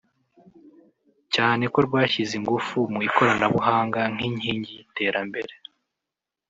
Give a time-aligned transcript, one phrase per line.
[1.33, 5.53] cyane ko rwashyize ingufu mu ikoranabuhanga nk’inkingi y’iterambere